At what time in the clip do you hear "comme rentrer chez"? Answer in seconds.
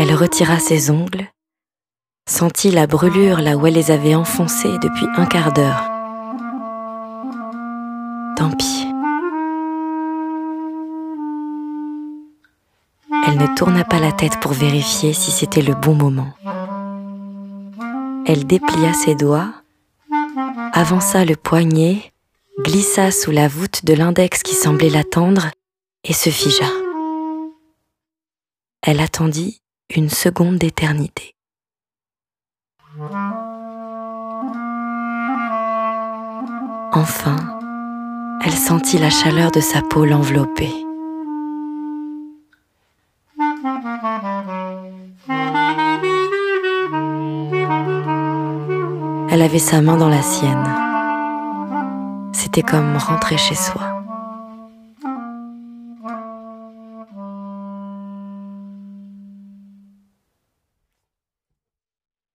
52.62-53.54